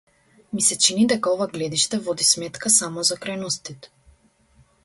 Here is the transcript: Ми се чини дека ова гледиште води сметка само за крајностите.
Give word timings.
Ми 0.53 0.63
се 0.67 0.77
чини 0.85 1.03
дека 1.11 1.33
ова 1.33 1.47
гледиште 1.51 1.99
води 2.07 2.29
сметка 2.31 2.75
само 2.79 3.07
за 3.11 3.19
крајностите. 3.27 3.93